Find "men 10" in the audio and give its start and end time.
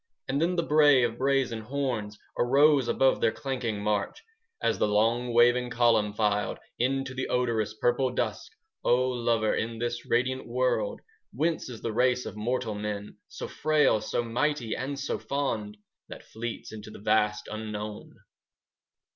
12.73-13.17